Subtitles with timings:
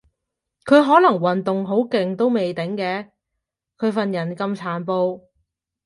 [0.65, 3.11] 佢可能運動好勁都未定嘅，
[3.77, 5.21] 佢份人咁殘暴